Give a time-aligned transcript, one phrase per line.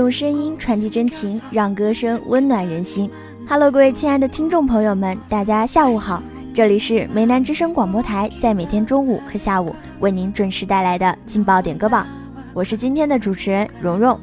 [0.00, 3.10] 用声音传递真情，让歌声温暖人心。
[3.46, 6.22] Hello，各位亲爱的听众朋友们，大家下午好，
[6.54, 12.06] 这里是梅南之声广播台，在每天中午和下午为您准时带来的劲爆点歌榜，
[12.54, 14.18] 我是今天的主持人蓉蓉。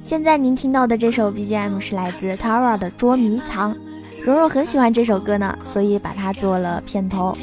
[0.00, 3.76] 现在您听到的这首 BGM 是来自 Tara 的捉迷藏，
[4.24, 7.36] 蓉蓉很喜欢这首歌呢，所以把它做了片头。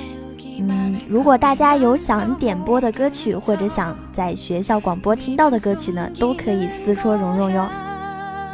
[0.59, 7.67] 嗯，如果大家有想点播的歌曲，或者想在学校广播听到的歌曲呢，都可以私戳蓉蓉哟。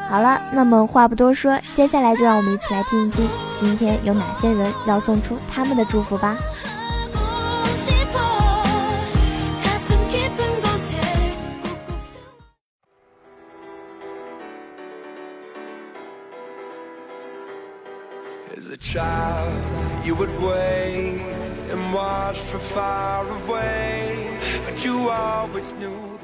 [0.09, 6.38] 好了，那么话不多说，接下来就让我们一起来听一听，今天有哪些人要送出他们的祝福吧。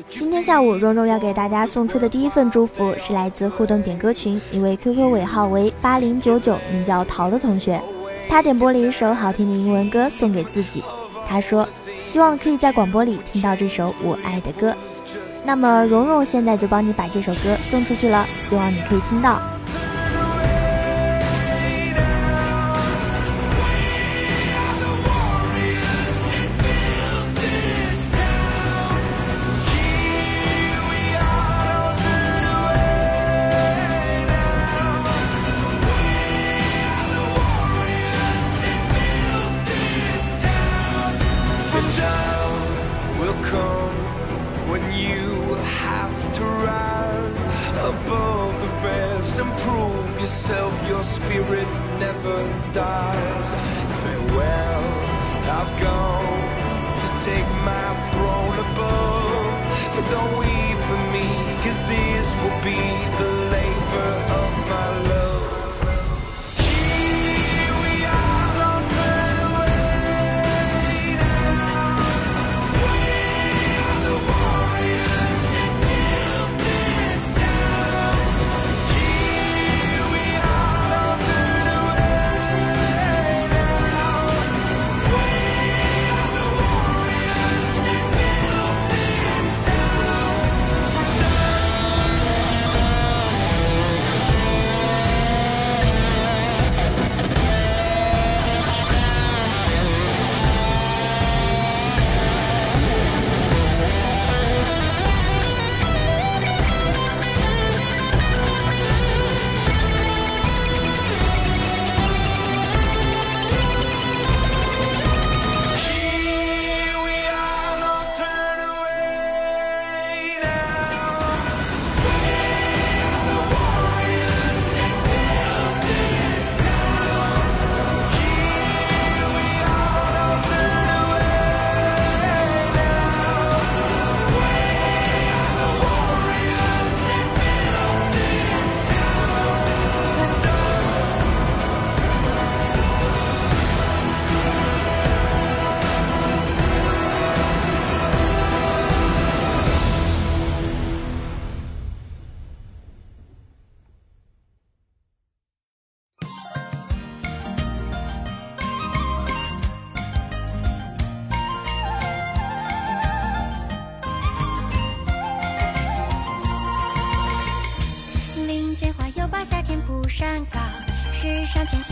[0.10, 7.82] 今天下午，蓉蓉要给大家送出的第一份祝福是来自互动点歌群一位 QQ 尾号为八零九九，名叫桃的同学。
[8.30, 10.82] 他点播了一首好听的英文歌送给自己。
[11.28, 11.68] 他说
[12.02, 14.74] ：“希望可以在广播里听到这首我爱的歌。”
[15.44, 19.42] 那么，蓉蓉现在就帮你把这首歌送出去了，希望你可以听到。
[43.20, 43.96] will come
[44.70, 45.56] when you
[45.88, 47.46] have to rise
[47.92, 50.72] above the rest and prove yourself.
[50.88, 51.68] Your spirit
[52.00, 52.38] never
[52.74, 53.48] dies.
[54.02, 54.84] Farewell,
[55.58, 56.44] I've gone
[57.04, 59.54] to take my throne above.
[59.96, 61.28] But don't weep for me,
[61.64, 62.82] cause this will be
[63.22, 64.12] the labor
[64.42, 65.47] of my love.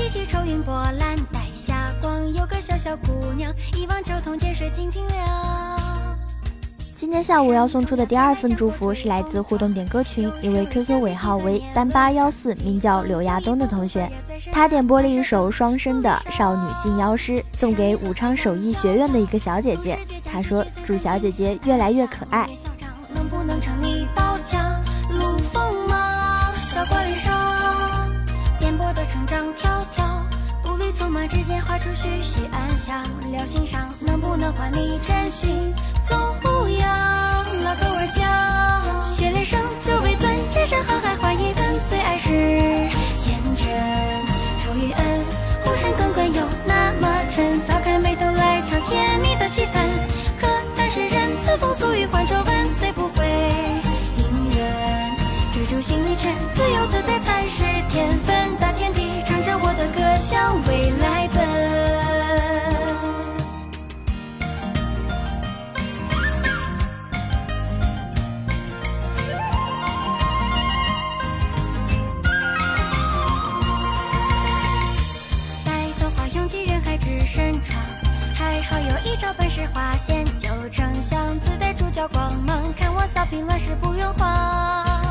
[0.08, 5.18] 细细抽银波澜带霞光，有个小小姑娘，一望就通涧水静静流
[6.96, 14.08] 今天下午要送出的第二份祝福是来自互动点歌群一位 QQ 尾号为三八幺四，名叫柳亚东的同学。
[14.52, 19.98] 他点播了一首双笙的《少女金腰诗》，送给武昌手艺学院的一个小姐姐。
[20.24, 22.48] 他说：“祝小姐姐越来越可爱。”
[23.16, 23.38] 能不
[31.96, 35.75] 许许安详流心上能不能换你真心？
[82.74, 85.04] 看我扫平乱世不用慌。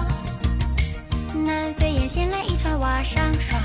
[1.44, 3.60] 南飞燕衔来一串瓦上霜，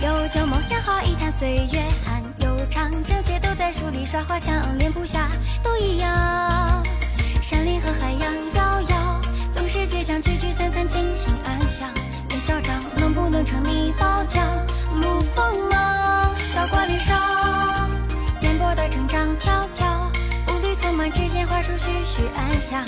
[0.00, 5.28] 有旧梦养好一坛岁月寒又长，正邪都在书里耍花枪，脸谱下
[5.62, 6.82] 都一样。
[7.42, 9.20] 山林和海洋遥遥，
[9.54, 11.88] 总是倔强，聚聚散散，清醒安详。
[12.28, 14.44] 别嚣张，能不能称你宝将？
[14.94, 17.16] 沐风芒，笑挂脸上，
[18.40, 20.10] 颠簸的成长迢迢，
[20.46, 22.84] 步履匆忙之间画出徐徐安详。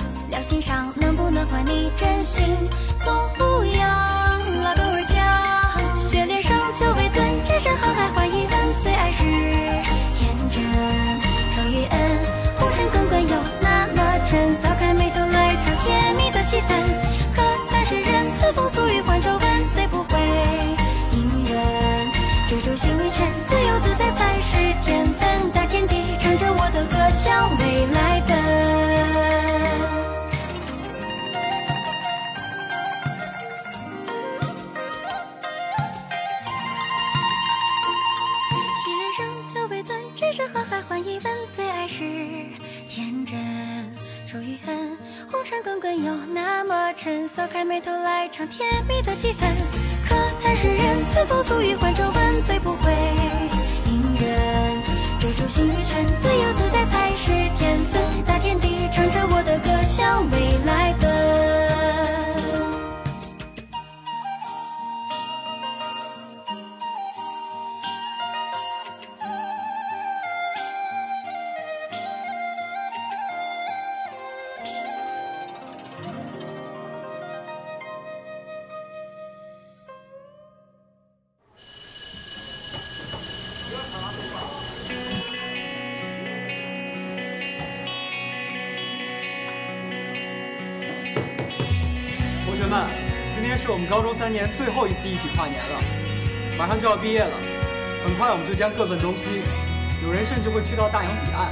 [0.50, 2.44] 欣赏，能不能换你真心？
[2.98, 3.79] 总不一。
[41.02, 42.02] 一份，最爱是
[42.88, 43.36] 天真。
[44.26, 44.96] 仇与恨，
[45.30, 49.46] 红尘滚滚又那么沉，扫开眉头来尝甜蜜的气氛。
[50.08, 52.92] 可叹世人春风俗雨换皱纹，最不会
[53.86, 54.82] 隐忍。
[55.20, 58.24] 追逐心与尘，自由自在才是天分。
[58.24, 60.89] 大天地唱着我的歌，向未来
[92.70, 92.86] 们，
[93.34, 95.82] 今天是我们高中三年最后一次一起跨年了，
[96.56, 97.34] 马上就要毕业了，
[98.06, 99.42] 很快我们就将各奔东西，
[100.04, 101.50] 有人甚至会去到大洋彼岸。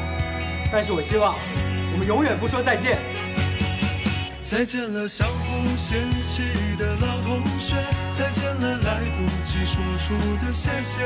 [0.71, 1.35] 但是我希望，
[1.91, 2.99] 我们永远不说再见。
[4.47, 6.41] 再见了，相互嫌弃
[6.79, 7.75] 的老同学；
[8.15, 10.15] 再见了，来不及说出
[10.47, 11.03] 的谢谢；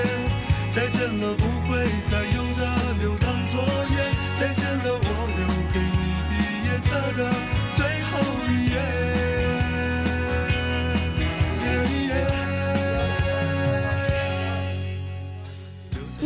[0.71, 2.69] 再见了，不会再有的
[3.01, 3.65] 留堂作
[3.97, 5.09] 业；再见了，我
[5.41, 5.43] 留
[5.73, 6.33] 给你毕
[6.69, 7.33] 业册的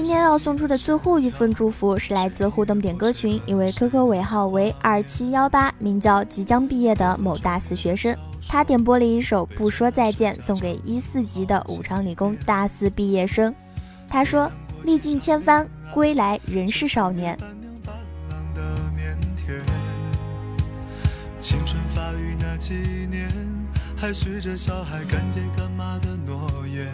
[0.07, 8.17] 今天要送出的最后一份祝福是来自互动点歌群一位 QQ 尾号为二七幺八，名叫即将毕业的某大四学生。
[8.47, 13.53] 他点播了一首《不说再见》，送给一四级的武昌理工大四毕业生。
[14.09, 14.49] 他说
[14.85, 17.37] ：“历尽千帆，归来仍是少年。
[21.41, 22.75] 青春发育那几
[23.11, 23.29] 年，
[23.97, 26.87] 还许着小孩干爹干妈的诺言。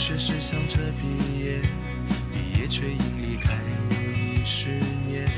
[0.00, 1.60] 学时想着毕业，
[2.32, 3.52] 毕业却因离开
[3.90, 4.70] 已十
[5.06, 5.28] 年。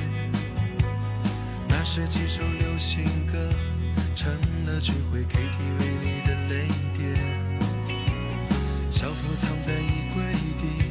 [1.69, 3.51] 那时几首流行歌，
[4.15, 4.33] 成
[4.65, 7.13] 了聚会 KTV 里的泪点。
[8.89, 10.23] 校服藏在衣柜
[10.61, 10.85] 底，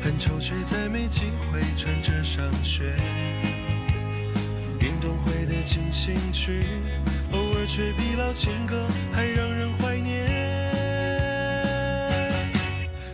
[0.00, 2.94] 很丑却再没机会穿着上学。
[4.80, 6.62] 运动会的进行曲，
[7.32, 10.17] 偶尔却比老情歌还让人怀念。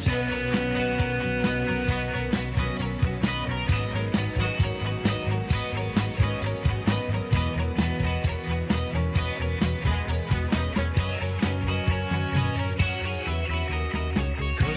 [0.00, 0.06] 课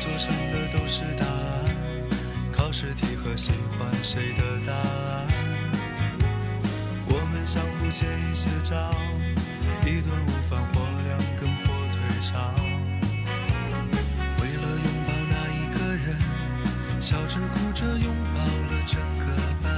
[0.01, 1.74] 桌上的都是答案，
[2.51, 5.27] 考试题和喜欢谁的答案。
[7.08, 8.94] 我们相互借一些招，
[9.86, 12.62] 一顿午饭或两根火腿肠。
[17.04, 19.26] 笑着哭着拥抱了整个
[19.62, 19.70] 班。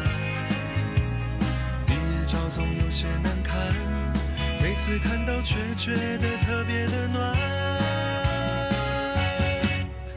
[1.87, 3.55] 毕业照总有些难看，
[4.61, 7.35] 每次看到却觉得特别的暖。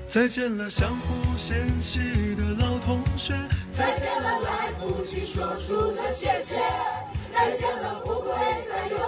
[0.07, 1.99] 再见了，相互嫌弃
[2.35, 3.33] 的老同学。
[3.73, 6.61] 再见了，来不及说出的谢谢。
[7.35, 8.35] 再见了，不会
[8.69, 9.08] 再有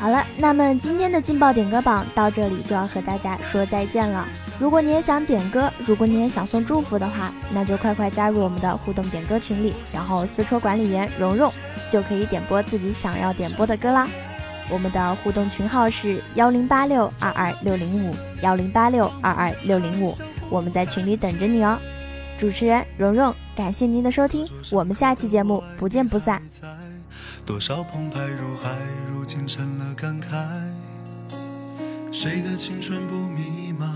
[0.00, 4.26] 好了，那么今天的劲爆点歌榜到这里就要和大家说再见了。
[4.58, 11.52] 如果你也想点歌，如果你也想送祝福的话，那就快快加入我们的互动点歌群里，然后私戳管理员蓉蓉，
[11.90, 14.08] 就可以点播自己想要点播的歌啦。
[14.70, 20.16] 我们的互动群号是幺零八六二二六零五幺零八六二二六零五，
[20.48, 21.78] 我们在群里等着你哦。
[22.38, 26.40] 主持人蓉蓉，感谢您的收听，我们下期节目不见不散。
[27.50, 28.76] 多少澎湃如海，
[29.12, 30.28] 如今成了感慨。
[32.12, 33.90] 谁的青春不迷茫？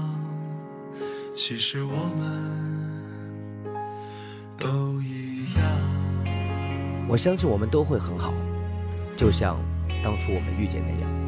[1.32, 3.00] 其实我们
[4.58, 5.62] 都一样。
[7.06, 8.34] 我相信我们都会很好，
[9.16, 9.56] 就像
[10.02, 11.24] 当初我们遇见那样。